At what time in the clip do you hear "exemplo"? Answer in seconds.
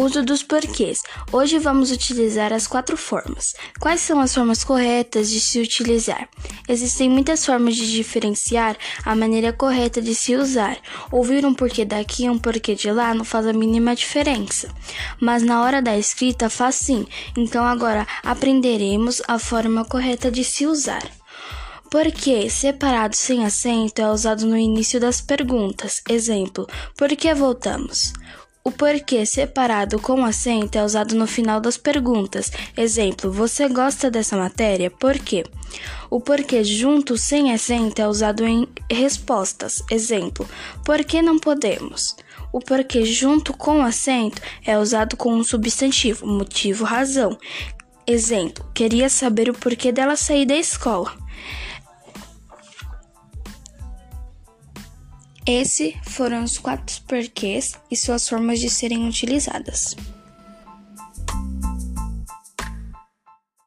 26.08-26.66, 32.76-33.32, 39.90-40.46, 48.06-48.68